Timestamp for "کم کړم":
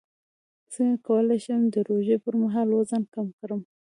3.13-3.61